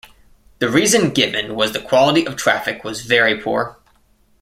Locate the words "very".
3.05-3.39